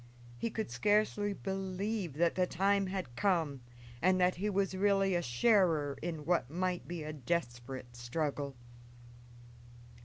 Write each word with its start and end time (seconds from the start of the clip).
He 0.35 0.49
could 0.49 0.71
scarcely 0.71 1.31
believe 1.31 2.13
that 2.13 2.33
the 2.33 2.47
time 2.47 2.87
had 2.87 3.15
come 3.15 3.61
and 4.01 4.19
that 4.19 4.33
he 4.37 4.49
was 4.49 4.73
really 4.73 5.13
a 5.13 5.21
sharer 5.21 5.95
in 6.01 6.25
what 6.25 6.49
might 6.49 6.87
be 6.87 7.03
a 7.03 7.13
desperate 7.13 7.95
struggle. 7.95 8.55